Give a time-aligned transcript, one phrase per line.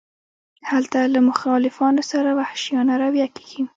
[0.69, 3.63] هلته له مخالفانو سره وحشیانه رویه کیږي.